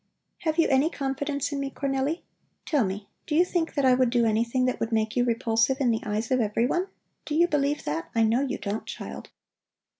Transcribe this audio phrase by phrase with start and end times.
[0.39, 2.21] "Have you any confidence in me, Cornelli?
[2.65, 5.77] Tell me, do you think that I would do anything that would make you repulsive
[5.79, 6.87] in the eyes of everyone?
[7.23, 8.09] Do you believe that?
[8.15, 9.29] I know you don't, child!"